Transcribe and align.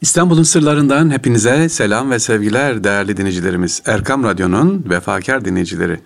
İstanbul'un 0.00 0.42
sırlarından 0.42 1.10
hepinize 1.10 1.68
selam 1.68 2.10
ve 2.10 2.18
sevgiler 2.18 2.84
değerli 2.84 3.16
dinleyicilerimiz. 3.16 3.82
Erkam 3.86 4.24
Radyo'nun 4.24 4.84
vefakar 4.90 5.44
dinleyicileri. 5.44 6.00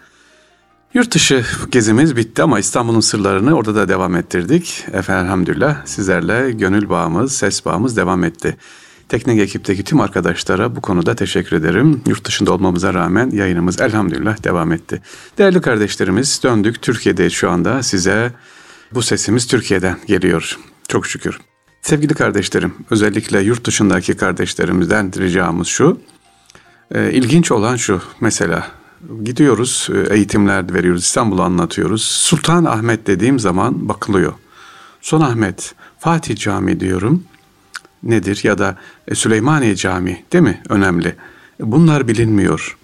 Yurt 0.94 1.14
dışı 1.14 1.44
gezimiz 1.70 2.16
bitti 2.16 2.42
ama 2.42 2.58
İstanbul'un 2.58 3.00
sırlarını 3.00 3.54
orada 3.54 3.74
da 3.74 3.88
devam 3.88 4.16
ettirdik. 4.16 4.84
Efendim 4.92 5.24
elhamdülillah 5.24 5.86
sizlerle 5.86 6.50
gönül 6.50 6.88
bağımız, 6.88 7.32
ses 7.32 7.64
bağımız 7.64 7.96
devam 7.96 8.24
etti. 8.24 8.56
Teknik 9.08 9.40
ekipteki 9.40 9.84
tüm 9.84 10.00
arkadaşlara 10.00 10.76
bu 10.76 10.80
konuda 10.80 11.14
teşekkür 11.14 11.56
ederim. 11.56 12.02
Yurt 12.06 12.24
dışında 12.24 12.52
olmamıza 12.52 12.94
rağmen 12.94 13.30
yayınımız 13.30 13.80
elhamdülillah 13.80 14.44
devam 14.44 14.72
etti. 14.72 15.02
Değerli 15.38 15.60
kardeşlerimiz 15.60 16.40
döndük 16.42 16.82
Türkiye'deyiz 16.82 17.32
şu 17.32 17.50
anda. 17.50 17.82
Size 17.82 18.32
bu 18.94 19.02
sesimiz 19.02 19.46
Türkiye'den 19.46 19.98
geliyor. 20.06 20.58
Çok 20.88 21.06
şükür. 21.06 21.51
Sevgili 21.82 22.14
kardeşlerim, 22.14 22.74
özellikle 22.90 23.40
yurt 23.40 23.66
dışındaki 23.66 24.16
kardeşlerimizden 24.16 25.12
ricamız 25.18 25.66
şu. 25.66 26.00
E, 26.94 27.12
ilginç 27.12 27.52
olan 27.52 27.76
şu 27.76 28.02
mesela 28.20 28.68
gidiyoruz 29.24 29.88
e, 29.94 30.14
eğitimler 30.14 30.74
veriyoruz 30.74 31.04
İstanbul'u 31.04 31.42
anlatıyoruz. 31.42 32.02
Sultan 32.02 32.64
Ahmet 32.64 33.06
dediğim 33.06 33.38
zaman 33.38 33.88
bakılıyor. 33.88 34.32
Son 35.00 35.20
Ahmet 35.20 35.74
Fatih 35.98 36.36
Camii 36.36 36.80
diyorum 36.80 37.24
nedir 38.02 38.40
ya 38.42 38.58
da 38.58 38.78
e, 39.08 39.14
Süleymaniye 39.14 39.76
Camii 39.76 40.24
değil 40.32 40.44
mi 40.44 40.62
önemli. 40.68 41.16
Bunlar 41.60 42.08
bilinmiyor. 42.08 42.76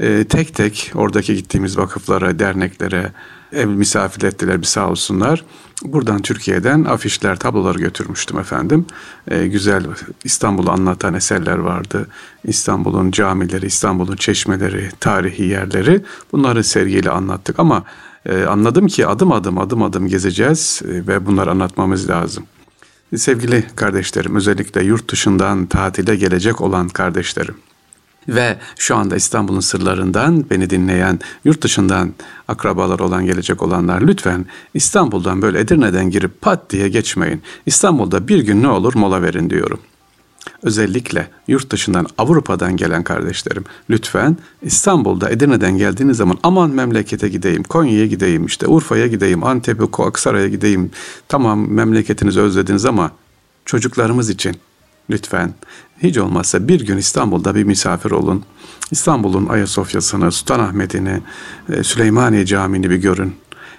E, 0.00 0.24
tek 0.24 0.54
tek 0.54 0.92
oradaki 0.94 1.36
gittiğimiz 1.36 1.78
vakıflara, 1.78 2.38
derneklere, 2.38 3.12
ev 3.52 3.66
misafir 3.66 4.22
ettiler 4.22 4.60
bir 4.60 4.66
sağ 4.66 4.90
olsunlar. 4.90 5.44
Buradan 5.84 6.22
Türkiye'den 6.22 6.84
afişler, 6.84 7.36
tablolar 7.36 7.74
götürmüştüm 7.74 8.38
efendim. 8.38 8.86
E, 9.28 9.46
güzel 9.46 9.86
İstanbul'u 10.24 10.70
anlatan 10.70 11.14
eserler 11.14 11.58
vardı. 11.58 12.06
İstanbul'un 12.44 13.10
camileri, 13.10 13.66
İstanbul'un 13.66 14.16
çeşmeleri, 14.16 14.90
tarihi 15.00 15.44
yerleri 15.44 16.02
bunları 16.32 16.64
sergiyle 16.64 17.10
anlattık 17.10 17.58
ama 17.58 17.84
e, 18.26 18.44
anladım 18.44 18.86
ki 18.86 19.06
adım 19.06 19.32
adım 19.32 19.58
adım 19.58 19.82
adım 19.82 20.08
gezeceğiz 20.08 20.82
e, 20.84 21.06
ve 21.06 21.26
bunları 21.26 21.50
anlatmamız 21.50 22.10
lazım. 22.10 22.44
Sevgili 23.16 23.64
kardeşlerim 23.76 24.36
özellikle 24.36 24.84
yurt 24.84 25.10
dışından 25.10 25.66
tatile 25.66 26.16
gelecek 26.16 26.60
olan 26.60 26.88
kardeşlerim 26.88 27.54
ve 28.28 28.58
şu 28.78 28.96
anda 28.96 29.16
İstanbul'un 29.16 29.60
sırlarından 29.60 30.44
beni 30.50 30.70
dinleyen 30.70 31.18
yurt 31.44 31.62
dışından 31.62 32.14
akrabalar 32.48 32.98
olan 32.98 33.26
gelecek 33.26 33.62
olanlar 33.62 34.00
lütfen 34.00 34.46
İstanbul'dan 34.74 35.42
böyle 35.42 35.60
Edirne'den 35.60 36.10
girip 36.10 36.40
pat 36.40 36.70
diye 36.70 36.88
geçmeyin. 36.88 37.42
İstanbul'da 37.66 38.28
bir 38.28 38.38
gün 38.38 38.62
ne 38.62 38.68
olur 38.68 38.94
mola 38.94 39.22
verin 39.22 39.50
diyorum. 39.50 39.80
Özellikle 40.62 41.30
yurt 41.48 41.70
dışından 41.70 42.06
Avrupa'dan 42.18 42.76
gelen 42.76 43.04
kardeşlerim 43.04 43.64
lütfen 43.90 44.36
İstanbul'da 44.62 45.30
Edirne'den 45.30 45.78
geldiğiniz 45.78 46.16
zaman 46.16 46.38
aman 46.42 46.70
memlekete 46.70 47.28
gideyim, 47.28 47.62
Konya'ya 47.62 48.06
gideyim, 48.06 48.46
işte 48.46 48.66
Urfa'ya 48.66 49.06
gideyim, 49.06 49.44
Antep'e, 49.44 50.02
Aksaray'a 50.02 50.48
gideyim. 50.48 50.90
Tamam 51.28 51.70
memleketinizi 51.70 52.40
özlediniz 52.40 52.84
ama 52.84 53.10
çocuklarımız 53.64 54.30
için 54.30 54.56
lütfen 55.10 55.54
hiç 56.02 56.18
olmazsa 56.18 56.68
bir 56.68 56.86
gün 56.86 56.96
İstanbul'da 56.96 57.54
bir 57.54 57.64
misafir 57.64 58.10
olun. 58.10 58.44
İstanbul'un 58.90 59.46
Ayasofya'sını, 59.46 60.32
Sultanahmet'ini, 60.32 61.22
e, 61.72 61.82
Süleymaniye 61.84 62.46
Camii'ni 62.46 62.90
bir 62.90 62.96
görün. 62.96 63.34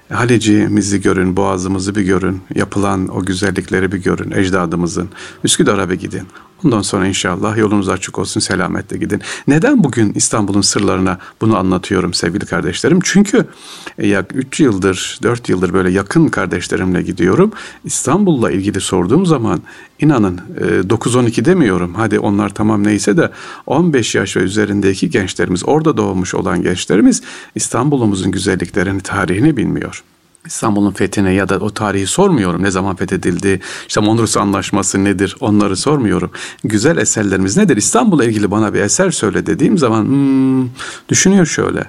Halicimizi 0.09 1.01
görün, 1.01 1.37
Boğazımızı 1.37 1.95
bir 1.95 2.01
görün, 2.01 2.41
yapılan 2.55 3.07
o 3.07 3.25
güzellikleri 3.25 3.91
bir 3.91 3.97
görün, 3.97 4.31
ecdadımızın. 4.31 5.09
Üsküdar'a 5.43 5.89
bir 5.89 5.95
gidin. 5.95 6.27
Ondan 6.65 6.81
sonra 6.81 7.07
inşallah 7.07 7.57
yolunuz 7.57 7.89
açık 7.89 8.19
olsun, 8.19 8.39
selametle 8.39 8.97
gidin. 8.97 9.21
Neden 9.47 9.83
bugün 9.83 10.13
İstanbul'un 10.13 10.61
sırlarına 10.61 11.17
bunu 11.41 11.57
anlatıyorum 11.57 12.13
sevgili 12.13 12.45
kardeşlerim? 12.45 12.99
Çünkü 13.03 13.45
yak 13.97 14.31
3 14.35 14.59
yıldır, 14.59 15.19
4 15.23 15.49
yıldır 15.49 15.73
böyle 15.73 15.91
yakın 15.91 16.27
kardeşlerimle 16.27 17.01
gidiyorum. 17.01 17.51
İstanbul'la 17.83 18.51
ilgili 18.51 18.81
sorduğum 18.81 19.25
zaman 19.25 19.61
inanın 20.01 20.41
9-12 20.59 21.41
e, 21.41 21.45
demiyorum. 21.45 21.93
Hadi 21.95 22.19
onlar 22.19 22.49
tamam 22.49 22.83
neyse 22.83 23.17
de 23.17 23.31
15 23.67 24.15
yaş 24.15 24.37
ve 24.37 24.39
üzerindeki 24.39 25.09
gençlerimiz, 25.09 25.63
orada 25.65 25.97
doğmuş 25.97 26.35
olan 26.35 26.61
gençlerimiz 26.61 27.21
İstanbul'umuzun 27.55 28.31
güzelliklerini, 28.31 29.01
tarihini 29.01 29.57
bilmiyor. 29.57 30.03
İstanbul'un 30.45 30.91
fethine 30.91 31.33
ya 31.33 31.49
da 31.49 31.59
o 31.59 31.69
tarihi 31.69 32.07
sormuyorum. 32.07 32.63
Ne 32.63 32.71
zaman 32.71 32.95
fethedildi, 32.95 33.59
işte 33.87 34.01
Mondros 34.01 34.37
Anlaşması 34.37 35.03
nedir 35.03 35.35
onları 35.39 35.77
sormuyorum. 35.77 36.31
Güzel 36.63 36.97
eserlerimiz 36.97 37.57
nedir? 37.57 37.77
İstanbul'la 37.77 38.25
ilgili 38.25 38.51
bana 38.51 38.73
bir 38.73 38.79
eser 38.79 39.11
söyle 39.11 39.45
dediğim 39.45 39.77
zaman 39.77 40.05
hmm, 40.05 40.69
düşünüyor 41.09 41.45
şöyle. 41.45 41.85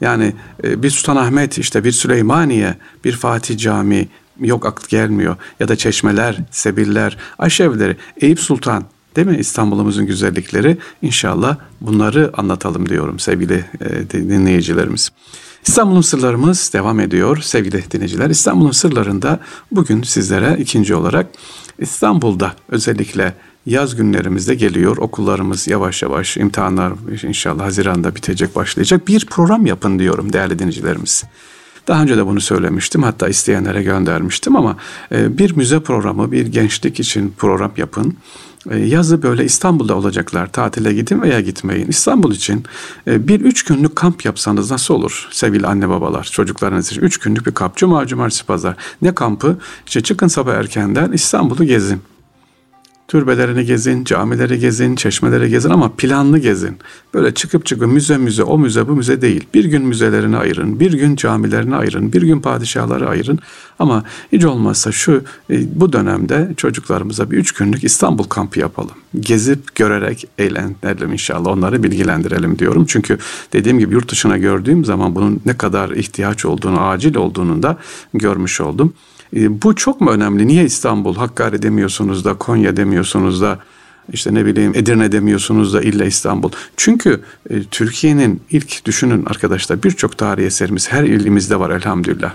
Yani 0.00 0.34
e, 0.64 0.82
bir 0.82 0.90
Sultanahmet, 0.90 1.58
işte 1.58 1.84
bir 1.84 1.92
Süleymaniye, 1.92 2.74
bir 3.04 3.12
Fatih 3.12 3.58
Camii 3.58 4.08
yok 4.40 4.66
aklı 4.66 4.88
gelmiyor. 4.88 5.36
Ya 5.60 5.68
da 5.68 5.76
çeşmeler, 5.76 6.38
sebiller, 6.50 7.16
aşevleri, 7.38 7.96
Eyüp 8.20 8.40
Sultan 8.40 8.84
değil 9.16 9.26
mi 9.26 9.36
İstanbul'umuzun 9.36 10.06
güzellikleri? 10.06 10.78
İnşallah 11.02 11.56
bunları 11.80 12.30
anlatalım 12.36 12.88
diyorum 12.88 13.18
sevgili 13.18 13.64
e, 13.80 14.10
dinleyicilerimiz. 14.10 15.10
İstanbul'un 15.66 16.00
sırlarımız 16.00 16.70
devam 16.72 17.00
ediyor 17.00 17.42
sevgili 17.42 17.90
dinleyiciler. 17.90 18.30
İstanbul'un 18.30 18.70
sırlarında 18.70 19.40
bugün 19.70 20.02
sizlere 20.02 20.56
ikinci 20.60 20.94
olarak 20.94 21.26
İstanbul'da 21.78 22.54
özellikle 22.68 23.34
yaz 23.66 23.96
günlerimizde 23.96 24.54
geliyor. 24.54 24.96
Okullarımız 24.96 25.68
yavaş 25.68 26.02
yavaş 26.02 26.36
imtihanlar 26.36 26.92
inşallah 27.22 27.64
Haziran'da 27.64 28.14
bitecek 28.14 28.56
başlayacak. 28.56 29.08
Bir 29.08 29.26
program 29.26 29.66
yapın 29.66 29.98
diyorum 29.98 30.32
değerli 30.32 30.58
dinleyicilerimiz. 30.58 31.24
Daha 31.88 32.02
önce 32.02 32.16
de 32.16 32.26
bunu 32.26 32.40
söylemiştim 32.40 33.02
hatta 33.02 33.28
isteyenlere 33.28 33.82
göndermiştim 33.82 34.56
ama 34.56 34.76
e, 35.12 35.38
bir 35.38 35.56
müze 35.56 35.80
programı 35.80 36.32
bir 36.32 36.46
gençlik 36.46 37.00
için 37.00 37.34
program 37.38 37.72
yapın. 37.76 38.16
E, 38.70 38.78
yazı 38.78 39.22
böyle 39.22 39.44
İstanbul'da 39.44 39.94
olacaklar. 39.96 40.52
Tatile 40.52 40.92
gidin 40.92 41.22
veya 41.22 41.40
gitmeyin. 41.40 41.86
İstanbul 41.86 42.32
için 42.32 42.64
e, 43.06 43.28
bir 43.28 43.40
üç 43.40 43.64
günlük 43.64 43.96
kamp 43.96 44.24
yapsanız 44.24 44.70
nasıl 44.70 44.94
olur 44.94 45.28
sevgili 45.30 45.66
anne 45.66 45.88
babalar 45.88 46.24
çocuklarınız 46.24 46.90
için? 46.90 47.02
Üç 47.02 47.18
günlük 47.18 47.46
bir 47.46 47.52
kamp. 47.54 47.76
Cuma, 47.76 48.06
cumartesi, 48.06 48.46
pazar. 48.46 48.76
Ne 49.02 49.14
kampı? 49.14 49.58
İşte 49.86 50.00
çıkın 50.00 50.28
sabah 50.28 50.54
erkenden 50.54 51.12
İstanbul'u 51.12 51.64
gezin. 51.64 52.02
Türbelerini 53.12 53.64
gezin, 53.64 54.04
camileri 54.04 54.58
gezin, 54.58 54.96
çeşmeleri 54.96 55.50
gezin 55.50 55.70
ama 55.70 55.92
planlı 55.96 56.38
gezin. 56.38 56.78
Böyle 57.14 57.34
çıkıp 57.34 57.66
çıkıp 57.66 57.92
müze 57.92 58.18
müze 58.18 58.42
o 58.42 58.58
müze 58.58 58.88
bu 58.88 58.92
müze 58.96 59.22
değil. 59.22 59.44
Bir 59.54 59.64
gün 59.64 59.82
müzelerini 59.86 60.36
ayırın, 60.36 60.80
bir 60.80 60.92
gün 60.92 61.16
camilerini 61.16 61.76
ayırın, 61.76 62.12
bir 62.12 62.22
gün 62.22 62.40
padişahları 62.40 63.08
ayırın. 63.08 63.38
Ama 63.78 64.04
hiç 64.32 64.44
olmazsa 64.44 64.92
şu 64.92 65.24
e, 65.50 65.80
bu 65.80 65.92
dönemde 65.92 66.50
çocuklarımıza 66.56 67.30
bir 67.30 67.36
üç 67.36 67.52
günlük 67.52 67.84
İstanbul 67.84 68.24
kampı 68.24 68.60
yapalım. 68.60 68.94
Gezip 69.20 69.74
görerek 69.74 70.28
eğlenelim 70.38 71.12
inşallah 71.12 71.50
onları 71.50 71.82
bilgilendirelim 71.82 72.58
diyorum. 72.58 72.84
Çünkü 72.88 73.18
dediğim 73.52 73.78
gibi 73.78 73.94
yurt 73.94 74.10
dışına 74.10 74.38
gördüğüm 74.38 74.84
zaman 74.84 75.14
bunun 75.14 75.40
ne 75.46 75.56
kadar 75.56 75.90
ihtiyaç 75.90 76.44
olduğunu, 76.44 76.80
acil 76.80 77.16
olduğunu 77.16 77.62
da 77.62 77.78
görmüş 78.14 78.60
oldum. 78.60 78.92
E, 79.36 79.62
bu 79.62 79.76
çok 79.76 80.00
mu 80.00 80.10
önemli? 80.10 80.46
Niye 80.46 80.64
İstanbul, 80.64 81.14
Hakkari 81.14 81.62
demiyorsunuz 81.62 82.24
da, 82.24 82.34
Konya 82.34 82.76
demiyorsunuz 82.76 83.42
da, 83.42 83.58
işte 84.12 84.34
ne 84.34 84.46
bileyim 84.46 84.72
Edirne 84.74 85.12
demiyorsunuz 85.12 85.74
da 85.74 85.82
illa 85.82 86.04
İstanbul. 86.04 86.50
Çünkü 86.76 87.20
e, 87.50 87.62
Türkiye'nin 87.62 88.42
ilk 88.50 88.84
düşünün 88.84 89.24
arkadaşlar 89.26 89.82
birçok 89.82 90.18
tarihi 90.18 90.46
eserimiz 90.46 90.92
her 90.92 91.04
ilimizde 91.04 91.60
var 91.60 91.70
elhamdülillah. 91.70 92.34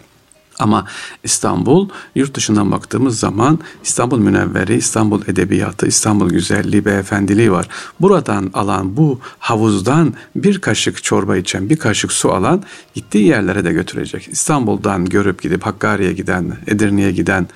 Ama 0.59 0.85
İstanbul 1.23 1.89
yurt 2.15 2.35
dışından 2.35 2.71
baktığımız 2.71 3.19
zaman 3.19 3.59
İstanbul 3.83 4.19
Münevveri, 4.19 4.75
İstanbul 4.75 5.21
Edebiyatı, 5.27 5.87
İstanbul 5.87 6.29
Güzelliği, 6.29 6.85
Beyefendiliği 6.85 7.51
var. 7.51 7.67
Buradan 8.01 8.49
alan 8.53 8.97
bu 8.97 9.19
havuzdan 9.39 10.13
bir 10.35 10.61
kaşık 10.61 11.03
çorba 11.03 11.37
içen, 11.37 11.69
bir 11.69 11.77
kaşık 11.77 12.11
su 12.11 12.31
alan 12.31 12.63
gittiği 12.93 13.27
yerlere 13.27 13.65
de 13.65 13.73
götürecek. 13.73 14.27
İstanbul'dan 14.27 15.05
görüp 15.05 15.41
gidip 15.41 15.65
Hakkari'ye 15.65 16.13
giden, 16.13 16.57
Edirne'ye 16.67 17.11
giden, 17.11 17.47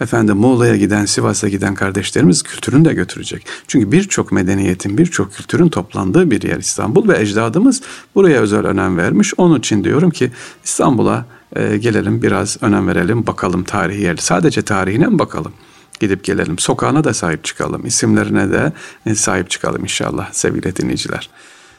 efendim 0.00 0.36
Muğla'ya 0.36 0.76
giden, 0.76 1.04
Sivas'a 1.04 1.48
giden 1.48 1.74
kardeşlerimiz 1.74 2.42
kültürünü 2.42 2.84
de 2.84 2.94
götürecek. 2.94 3.46
Çünkü 3.68 3.92
birçok 3.92 4.32
medeniyetin, 4.32 4.98
birçok 4.98 5.34
kültürün 5.34 5.68
toplandığı 5.68 6.30
bir 6.30 6.42
yer 6.42 6.58
İstanbul 6.58 7.08
ve 7.08 7.20
ecdadımız 7.20 7.82
buraya 8.14 8.40
özel 8.40 8.66
önem 8.66 8.96
vermiş. 8.96 9.34
Onun 9.36 9.58
için 9.58 9.84
diyorum 9.84 10.10
ki 10.10 10.30
İstanbul'a 10.64 11.26
e, 11.56 11.76
gelelim 11.76 12.22
biraz 12.22 12.56
önem 12.60 12.88
verelim 12.88 13.26
bakalım 13.26 13.64
tarihi 13.64 14.02
yer. 14.02 14.16
Sadece 14.16 14.62
tarihine 14.62 15.06
mi 15.06 15.18
bakalım? 15.18 15.52
Gidip 16.00 16.24
gelelim. 16.24 16.58
Sokağına 16.58 17.04
da 17.04 17.14
sahip 17.14 17.44
çıkalım. 17.44 17.86
isimlerine 17.86 18.50
de 18.50 18.72
e, 19.06 19.14
sahip 19.14 19.50
çıkalım 19.50 19.82
inşallah 19.82 20.32
sevgili 20.32 20.76
dinleyiciler. 20.76 21.30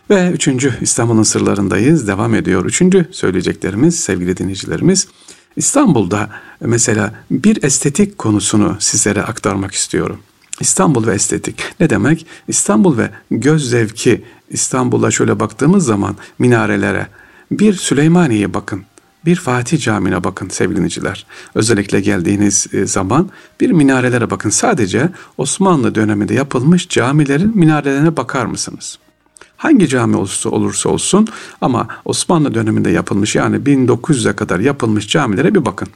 Ve 0.10 0.32
üçüncü 0.32 0.74
İstanbul'un 0.82 1.24
sırlarındayız. 1.24 2.08
Devam 2.08 2.36
ediyor. 2.36 2.66
Üçüncü 2.66 3.06
söyleyeceklerimiz 3.12 4.00
sevgili 4.00 4.38
dinleyicilerimiz. 4.38 5.08
İstanbul'da 5.56 6.30
mesela 6.62 7.14
bir 7.32 7.64
estetik 7.64 8.18
konusunu 8.18 8.78
sizlere 8.80 9.22
aktarmak 9.24 9.74
istiyorum. 9.74 10.20
İstanbul 10.60 11.08
ve 11.08 11.14
estetik. 11.14 11.64
Ne 11.80 11.90
demek? 11.90 12.26
İstanbul 12.48 12.98
ve 12.98 13.10
göz 13.32 13.70
zevki. 13.70 14.24
İstanbul'a 14.50 15.12
şöyle 15.12 15.40
baktığımız 15.40 15.86
zaman 15.86 16.16
minarelere. 16.40 17.08
Bir 17.52 17.74
Süleymaniye'ye 17.74 18.54
bakın. 18.54 18.84
Bir 19.26 19.36
Fatih 19.36 19.80
Camii'ne 19.80 20.24
bakın 20.24 20.50
sevgiliciler. 20.50 21.26
Özellikle 21.56 22.02
geldiğiniz 22.02 22.68
e, 22.74 22.86
zaman 22.86 23.30
bir 23.62 23.72
minarelere 23.72 24.30
bakın. 24.30 24.50
Sadece 24.50 25.10
Osmanlı 25.38 25.96
döneminde 25.96 26.34
yapılmış 26.34 26.90
camilerin 26.90 27.58
minarelerine 27.58 28.18
bakar 28.18 28.46
mısınız? 28.46 29.00
Hangi 29.64 29.88
cami 29.88 30.16
olursa 30.16 30.50
olursa 30.50 30.90
olsun 30.90 31.28
ama 31.62 31.88
Osmanlı 32.06 32.54
döneminde 32.54 32.90
yapılmış 32.90 33.36
yani 33.36 33.56
1900'e 33.56 34.36
kadar 34.36 34.60
yapılmış 34.60 35.08
camilere 35.08 35.56
bir 35.56 35.66
bakın. 35.66 35.88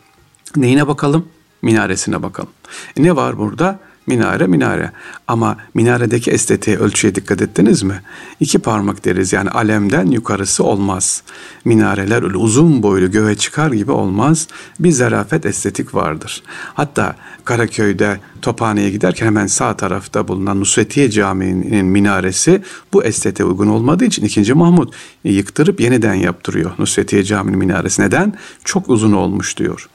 Neyine 0.56 0.88
bakalım? 0.88 1.26
Minaresine 1.62 2.24
bakalım. 2.24 2.50
E 2.98 3.04
ne 3.04 3.16
var 3.16 3.38
burada? 3.38 3.80
Minare 4.08 4.48
minare. 4.48 4.92
Ama 5.28 5.58
minaredeki 5.74 6.32
estetiğe 6.32 6.78
ölçüye 6.78 7.16
dikkat 7.16 7.42
ettiniz 7.42 7.84
mi? 7.84 8.02
İki 8.40 8.60
parmak 8.60 9.06
deriz 9.06 9.34
yani 9.34 9.50
alemden 9.50 10.06
yukarısı 10.06 10.64
olmaz. 10.64 11.24
Minareler 11.66 12.24
öyle 12.24 12.38
uzun 12.38 12.84
boylu 12.84 13.12
göğe 13.12 13.36
çıkar 13.36 13.72
gibi 13.72 13.92
olmaz. 13.92 14.48
Bir 14.80 14.92
zarafet 14.92 15.46
estetik 15.46 15.96
vardır. 15.96 16.44
Hatta 16.74 17.16
Karaköy'de 17.46 18.20
Tophane'ye 18.42 18.90
giderken 18.90 19.26
hemen 19.26 19.48
sağ 19.48 19.78
tarafta 19.78 20.28
bulunan 20.28 20.60
Nusretiye 20.60 21.12
Camii'nin 21.12 21.86
minaresi 21.86 22.62
bu 22.94 23.04
estetiğe 23.04 23.50
uygun 23.50 23.68
olmadığı 23.68 24.06
için 24.06 24.26
2. 24.26 24.54
Mahmut 24.54 24.94
yıktırıp 25.24 25.82
yeniden 25.82 26.14
yaptırıyor 26.14 26.72
Nusretiye 26.80 27.24
Camii'nin 27.24 27.60
minaresi. 27.60 28.02
Neden? 28.02 28.34
Çok 28.64 28.90
uzun 28.90 29.12
olmuş 29.12 29.58
diyor. 29.58 29.90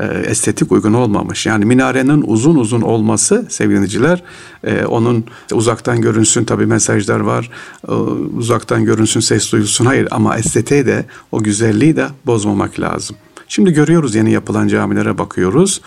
E, 0.00 0.04
estetik 0.04 0.72
uygun 0.72 0.92
olmamış. 0.92 1.46
Yani 1.46 1.64
minarenin 1.64 2.24
uzun 2.26 2.56
uzun 2.56 2.80
olması 2.82 3.46
sevgiliciler 3.48 4.22
e, 4.64 4.84
onun 4.84 5.24
uzaktan 5.52 6.00
görünsün 6.00 6.44
tabi 6.44 6.66
mesajlar 6.66 7.20
var. 7.20 7.50
E, 7.88 7.92
uzaktan 8.36 8.84
görünsün 8.84 9.20
ses 9.20 9.52
duyulsun. 9.52 9.86
Hayır 9.86 10.08
ama 10.10 10.36
estetiği 10.36 10.86
de 10.86 11.04
o 11.32 11.42
güzelliği 11.42 11.96
de 11.96 12.06
bozmamak 12.26 12.80
lazım. 12.80 13.16
Şimdi 13.48 13.72
görüyoruz 13.72 14.14
yeni 14.14 14.32
yapılan 14.32 14.68
camilere 14.68 15.18
bakıyoruz. 15.18 15.80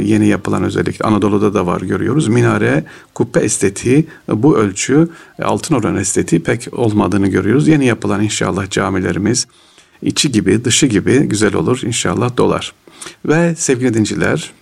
yeni 0.00 0.26
yapılan 0.26 0.62
özellikle 0.62 1.04
Anadolu'da 1.04 1.54
da 1.54 1.66
var 1.66 1.80
görüyoruz. 1.80 2.28
Minare, 2.28 2.84
kubbe 3.14 3.40
estetiği 3.40 4.06
bu 4.28 4.56
ölçü 4.56 5.08
altın 5.42 5.74
oran 5.74 5.96
estetiği 5.96 6.42
pek 6.42 6.68
olmadığını 6.72 7.28
görüyoruz. 7.28 7.68
Yeni 7.68 7.86
yapılan 7.86 8.22
inşallah 8.22 8.70
camilerimiz 8.70 9.46
içi 10.02 10.32
gibi 10.32 10.64
dışı 10.64 10.86
gibi 10.86 11.18
güzel 11.20 11.54
olur 11.54 11.80
inşallah 11.84 12.36
dolar. 12.36 12.72
Ve 13.24 13.54
sevgili 13.54 13.94
dinciler 13.94 14.52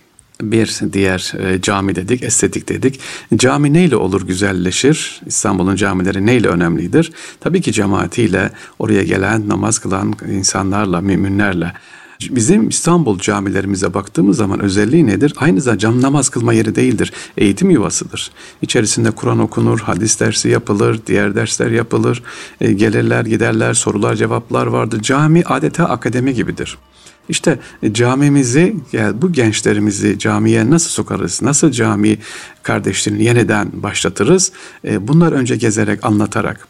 bir 0.41 0.79
diğer 0.93 1.33
e, 1.39 1.61
cami 1.61 1.95
dedik, 1.95 2.23
estetik 2.23 2.69
dedik. 2.69 2.99
Cami 3.35 3.73
neyle 3.73 3.95
olur 3.95 4.27
güzelleşir? 4.27 5.21
İstanbul'un 5.25 5.75
camileri 5.75 6.25
neyle 6.25 6.47
önemlidir? 6.47 7.11
Tabii 7.39 7.61
ki 7.61 7.73
cemaatiyle, 7.73 8.51
oraya 8.79 9.03
gelen, 9.03 9.49
namaz 9.49 9.79
kılan 9.79 10.13
insanlarla, 10.31 11.01
müminlerle. 11.01 11.73
Bizim 12.21 12.69
İstanbul 12.69 13.19
camilerimize 13.19 13.93
baktığımız 13.93 14.37
zaman 14.37 14.59
özelliği 14.59 15.07
nedir? 15.07 15.33
Aynı 15.37 15.61
zamanda 15.61 15.79
cam 15.79 16.01
namaz 16.01 16.29
kılma 16.29 16.53
yeri 16.53 16.75
değildir. 16.75 17.13
Eğitim 17.37 17.69
yuvasıdır. 17.69 18.31
İçerisinde 18.61 19.11
Kur'an 19.11 19.39
okunur, 19.39 19.79
hadis 19.79 20.19
dersi 20.19 20.49
yapılır, 20.49 20.99
diğer 21.07 21.35
dersler 21.35 21.71
yapılır. 21.71 22.23
E, 22.61 22.73
gelirler, 22.73 23.25
giderler, 23.25 23.73
sorular, 23.73 24.15
cevaplar 24.15 24.67
vardır. 24.67 25.01
Cami 25.01 25.43
adeta 25.45 25.85
akademi 25.85 26.33
gibidir. 26.33 26.77
İşte 27.29 27.59
e, 27.83 27.93
camimizi, 27.93 28.75
yani 28.91 29.21
bu 29.21 29.31
gençlerimizi 29.31 30.19
camiye 30.19 30.69
nasıl 30.69 30.89
sokarız, 30.89 31.41
nasıl 31.41 31.71
cami 31.71 32.17
kardeşliğini 32.63 33.23
yeniden 33.23 33.69
başlatırız? 33.73 34.51
E, 34.85 35.07
bunlar 35.07 35.31
önce 35.31 35.55
gezerek, 35.55 36.05
anlatarak 36.05 36.67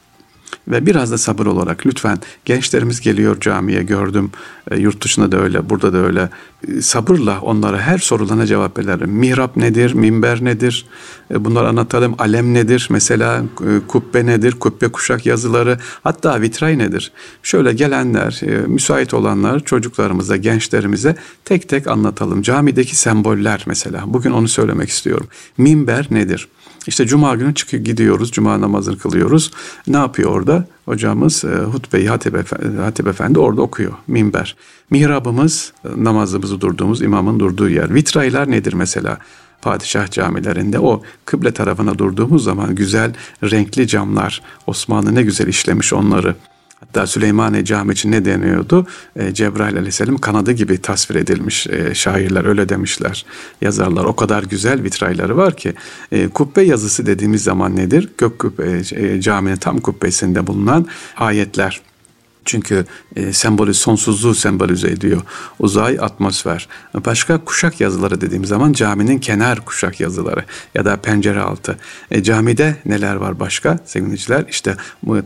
ve 0.68 0.86
biraz 0.86 1.12
da 1.12 1.18
sabır 1.18 1.46
olarak 1.46 1.86
lütfen 1.86 2.18
gençlerimiz 2.46 3.02
geliyor 3.02 3.40
camiye 3.40 3.84
gördüm 3.84 4.32
e, 4.72 4.78
yurt 4.78 5.04
dışında 5.04 5.32
da 5.32 5.38
öyle 5.42 5.70
burada 5.70 5.94
da 5.94 5.98
öyle 5.98 6.30
e, 6.68 6.82
sabırla 6.82 7.42
onlara 7.42 7.82
her 7.82 7.98
sorularına 7.98 8.46
cevap 8.46 8.80
verelim. 8.80 9.10
Mihrap 9.10 9.58
nedir? 9.58 9.94
Minber 9.94 10.44
nedir? 10.44 10.86
E, 11.32 11.46
bunları 11.46 11.68
anlatalım. 11.68 12.16
Alem 12.20 12.54
nedir? 12.54 12.88
Mesela 12.92 13.44
e, 13.62 13.88
kubbe 13.88 14.26
nedir? 14.26 14.52
Kubbe 14.52 14.88
kuşak 14.88 15.26
yazıları 15.26 15.80
hatta 16.04 16.42
vitray 16.42 16.78
nedir? 16.78 17.12
Şöyle 17.44 17.74
gelenler, 17.74 18.42
e, 18.44 18.68
müsait 18.68 19.14
olanlar 19.14 19.60
çocuklarımıza, 19.60 20.38
gençlerimize 20.38 21.16
tek 21.46 21.70
tek 21.70 21.88
anlatalım. 21.88 22.42
Camideki 22.42 22.96
semboller 22.96 23.64
mesela. 23.68 24.04
Bugün 24.06 24.32
onu 24.32 24.48
söylemek 24.48 24.90
istiyorum. 24.90 25.28
Minber 25.58 26.08
nedir? 26.12 26.48
İşte 26.88 27.08
cuma 27.08 27.36
günü 27.36 27.56
çıkıyor 27.56 27.84
gidiyoruz, 27.84 28.32
cuma 28.32 28.62
namazını 28.62 28.98
kılıyoruz. 28.98 29.52
Ne 29.88 29.98
yapıyor 29.98 30.32
orada? 30.32 30.68
Hocamız 30.86 31.46
e, 31.46 31.48
hutbeyi 31.48 32.10
Hatip 32.10 32.36
Efendi, 32.36 32.78
Hatip 32.78 33.08
Efendi 33.08 33.40
orada 33.40 33.62
okuyor, 33.62 33.94
minber. 34.08 34.56
Mihrabımız, 34.90 35.74
e, 35.86 36.04
namazımızı 36.04 36.62
durduğumuz 36.62 37.02
imamın 37.02 37.40
durduğu 37.40 37.70
yer. 37.70 37.94
Vitraylar 37.94 38.52
nedir 38.52 38.74
mesela? 38.74 39.18
padişah 39.62 40.12
camilerinde 40.12 40.80
o 40.80 41.04
kıble 41.26 41.52
tarafına 41.52 41.98
durduğumuz 41.98 42.44
zaman 42.44 42.76
güzel 42.76 43.14
renkli 43.44 43.88
camlar 43.88 44.42
Osmanlı 44.68 45.16
ne 45.16 45.22
güzel 45.22 45.48
işlemiş 45.48 45.94
onları. 45.94 46.36
Hatta 46.80 47.08
Süleymaniye 47.08 47.66
Cami 47.66 47.94
için 47.94 48.12
ne 48.12 48.26
deniyordu? 48.26 48.88
E, 49.16 49.34
Cebrail 49.34 49.78
Aleyhisselam 49.78 50.18
kanadı 50.18 50.52
gibi 50.52 50.78
tasvir 50.78 51.16
edilmiş 51.16 51.68
e, 51.68 51.96
şairler 51.96 52.46
öyle 52.46 52.70
demişler. 52.70 53.26
Yazarlar 53.62 54.06
o 54.06 54.16
kadar 54.16 54.44
güzel 54.44 54.84
vitrayları 54.84 55.38
var 55.38 55.58
ki. 55.58 55.74
E, 56.12 56.28
kubbe 56.28 56.62
yazısı 56.62 57.06
dediğimiz 57.06 57.44
zaman 57.44 57.76
nedir? 57.76 58.10
Gök 58.18 58.40
kubbe, 58.40 58.82
e, 58.92 59.22
caminin 59.22 59.56
tam 59.56 59.80
kubbesinde 59.80 60.48
bulunan 60.48 60.88
ayetler. 61.18 61.82
Çünkü 62.48 62.86
e, 63.16 63.34
sembolü 63.34 63.74
sonsuzluğu 63.74 64.36
sembolize 64.36 64.88
ediyor. 64.88 65.22
Uzay, 65.60 65.98
atmosfer. 66.02 66.68
Başka 67.06 67.46
kuşak 67.46 67.82
yazıları 67.82 68.22
dediğim 68.22 68.46
zaman 68.46 68.74
caminin 68.74 69.20
kenar 69.20 69.66
kuşak 69.66 70.00
yazıları 70.00 70.44
ya 70.76 70.86
da 70.86 70.98
pencere 70.98 71.40
altı. 71.40 71.78
E, 72.12 72.24
camide 72.24 72.76
neler 72.86 73.16
var 73.16 73.40
başka 73.40 73.80
sevgiliciler? 73.86 74.46
İşte 74.50 74.76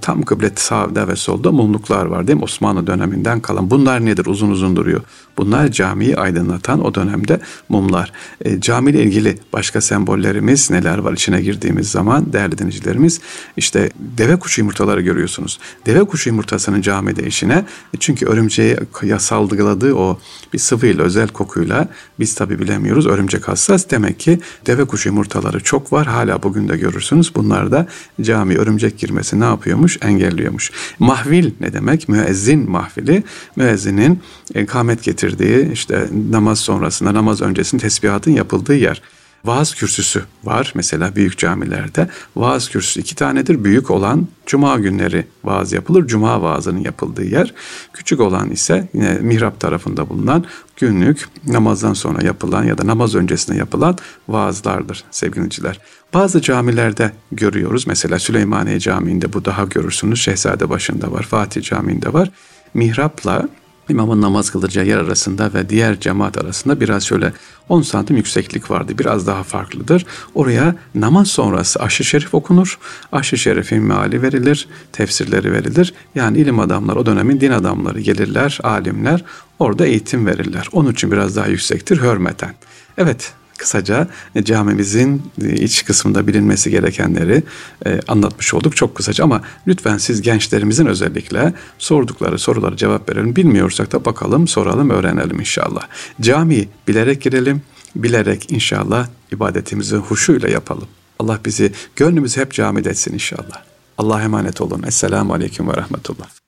tam 0.01 0.21
kıblet 0.21 0.59
sağda 0.59 1.07
ve 1.07 1.15
solda 1.15 1.51
mumluklar 1.51 2.05
var 2.05 2.27
değil 2.27 2.37
mi? 2.37 2.43
Osmanlı 2.43 2.87
döneminden 2.87 3.39
kalan. 3.39 3.71
Bunlar 3.71 4.05
nedir? 4.05 4.25
Uzun 4.25 4.49
uzun 4.49 4.75
duruyor. 4.75 5.01
Bunlar 5.41 5.71
camiyi 5.71 6.17
aydınlatan 6.17 6.85
o 6.85 6.95
dönemde 6.95 7.39
mumlar. 7.69 8.11
E, 8.45 8.61
camiyle 8.61 9.03
ilgili 9.03 9.37
başka 9.53 9.81
sembollerimiz 9.81 10.71
neler 10.71 10.97
var 10.97 11.13
içine 11.13 11.41
girdiğimiz 11.41 11.91
zaman 11.91 12.33
değerli 12.33 12.57
dinleyicilerimiz 12.57 13.21
işte 13.57 13.89
deve 13.97 14.35
kuşu 14.35 14.61
yumurtaları 14.61 15.01
görüyorsunuz. 15.01 15.59
Deve 15.85 16.03
kuşu 16.03 16.29
yumurtasının 16.29 16.81
camide 16.81 17.27
işine 17.27 17.53
e, 17.93 17.97
çünkü 17.99 18.25
örümceğe 18.25 18.79
salgıladığı 19.17 19.95
o 19.95 20.19
bir 20.53 20.59
sıvıyla 20.59 21.03
özel 21.03 21.27
kokuyla 21.27 21.87
biz 22.19 22.35
tabi 22.35 22.59
bilemiyoruz 22.59 23.07
örümcek 23.07 23.47
hassas 23.47 23.89
demek 23.89 24.19
ki 24.19 24.39
deve 24.65 24.85
kuşu 24.85 25.09
yumurtaları 25.09 25.63
çok 25.63 25.93
var 25.93 26.07
hala 26.07 26.43
bugün 26.43 26.69
de 26.69 26.77
görürsünüz 26.77 27.35
bunlar 27.35 27.71
da 27.71 27.87
cami 28.21 28.57
örümcek 28.57 28.97
girmesi 28.99 29.39
ne 29.39 29.45
yapıyormuş 29.45 29.97
engelliyormuş. 30.01 30.71
Mahvil 30.99 31.51
ne 31.59 31.73
demek? 31.73 32.09
Müezzin 32.09 32.71
mahvili 32.71 33.23
müezzinin 33.55 34.21
kamet 34.67 35.03
getir 35.03 35.30
getirdiği 35.31 35.71
işte 35.71 36.07
namaz 36.29 36.59
sonrasında 36.59 37.13
namaz 37.13 37.41
öncesinde 37.41 37.81
tesbihatın 37.81 38.31
yapıldığı 38.31 38.75
yer. 38.75 39.01
Vaaz 39.45 39.75
kürsüsü 39.75 40.23
var 40.43 40.71
mesela 40.75 41.15
büyük 41.15 41.37
camilerde. 41.37 42.07
Vaaz 42.35 42.69
kürsüsü 42.69 42.99
iki 42.99 43.15
tanedir. 43.15 43.63
Büyük 43.63 43.91
olan 43.91 44.27
cuma 44.45 44.77
günleri 44.77 45.25
vaaz 45.43 45.73
yapılır. 45.73 46.07
Cuma 46.07 46.41
vaazının 46.41 46.79
yapıldığı 46.79 47.25
yer. 47.25 47.53
Küçük 47.93 48.19
olan 48.19 48.49
ise 48.51 48.89
yine 48.93 49.13
mihrap 49.13 49.59
tarafında 49.59 50.09
bulunan 50.09 50.45
günlük 50.75 51.27
namazdan 51.47 51.93
sonra 51.93 52.25
yapılan 52.25 52.63
ya 52.63 52.77
da 52.77 52.87
namaz 52.87 53.15
öncesinde 53.15 53.57
yapılan 53.57 53.97
vaazlardır 54.27 55.03
sevgiliciler. 55.11 55.79
Bazı 56.13 56.41
camilerde 56.41 57.11
görüyoruz. 57.31 57.87
Mesela 57.87 58.19
Süleymaniye 58.19 58.79
Camii'nde 58.79 59.33
bu 59.33 59.45
daha 59.45 59.63
görürsünüz. 59.63 60.21
Şehzade 60.21 60.69
başında 60.69 61.11
var. 61.11 61.23
Fatih 61.23 61.61
Camii'nde 61.61 62.13
var. 62.13 62.31
Mihrapla 62.73 63.47
imamın 63.89 64.21
namaz 64.21 64.49
kılacağı 64.49 64.85
yer 64.85 64.97
arasında 64.97 65.53
ve 65.53 65.69
diğer 65.69 65.99
cemaat 65.99 66.37
arasında 66.37 66.79
biraz 66.79 67.03
şöyle 67.03 67.33
10 67.69 67.81
santim 67.81 68.17
yükseklik 68.17 68.71
vardı. 68.71 68.93
Biraz 68.99 69.27
daha 69.27 69.43
farklıdır. 69.43 70.05
Oraya 70.35 70.75
namaz 70.95 71.27
sonrası 71.27 71.79
aşı 71.79 72.03
şerif 72.03 72.33
okunur. 72.33 72.79
Aşı 73.11 73.37
şerifin 73.37 73.83
meali 73.83 74.21
verilir, 74.21 74.67
tefsirleri 74.91 75.51
verilir. 75.51 75.93
Yani 76.15 76.37
ilim 76.37 76.59
adamlar, 76.59 76.95
o 76.95 77.05
dönemin 77.05 77.41
din 77.41 77.51
adamları 77.51 77.99
gelirler, 77.99 78.59
alimler 78.63 79.25
orada 79.59 79.85
eğitim 79.85 80.25
verirler. 80.25 80.67
Onun 80.71 80.91
için 80.91 81.11
biraz 81.11 81.35
daha 81.35 81.47
yüksektir 81.47 82.01
hürmeten. 82.01 82.53
Evet, 82.97 83.33
kısaca 83.61 84.07
e, 84.35 84.43
camimizin 84.43 85.21
e, 85.41 85.53
iç 85.53 85.85
kısmında 85.85 86.27
bilinmesi 86.27 86.71
gerekenleri 86.71 87.43
e, 87.85 87.99
anlatmış 88.07 88.53
olduk 88.53 88.75
çok 88.75 88.95
kısaca 88.95 89.23
ama 89.23 89.41
lütfen 89.67 89.97
siz 89.97 90.21
gençlerimizin 90.21 90.85
özellikle 90.85 91.53
sordukları 91.77 92.39
soruları 92.39 92.77
cevap 92.77 93.09
verelim. 93.09 93.35
Bilmiyorsak 93.35 93.91
da 93.91 94.05
bakalım, 94.05 94.47
soralım, 94.47 94.89
öğrenelim 94.89 95.39
inşallah. 95.39 95.87
Cami 96.21 96.67
bilerek 96.87 97.21
girelim, 97.21 97.61
bilerek 97.95 98.51
inşallah 98.51 99.07
ibadetimizi 99.31 99.95
huşuyla 99.95 100.49
yapalım. 100.49 100.87
Allah 101.19 101.39
bizi 101.45 101.71
gönlümüzü 101.95 102.41
hep 102.41 102.53
camide 102.53 102.89
etsin 102.89 103.13
inşallah. 103.13 103.63
Allah'a 103.97 104.21
emanet 104.21 104.61
olun. 104.61 104.83
Esselamu 104.83 105.33
Aleyküm 105.33 105.67
ve 105.67 105.73
Rahmetullah. 105.73 106.40